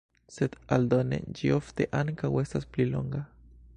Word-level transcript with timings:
Sed 0.35 0.55
aldone 0.77 1.19
ĝi 1.39 1.51
ofte 1.59 1.87
ankaŭ 1.99 2.31
estas 2.45 2.67
pli 2.73 2.89
longa. 2.97 3.23